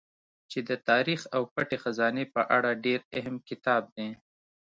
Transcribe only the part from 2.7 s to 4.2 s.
ډېر اهم کتاب دی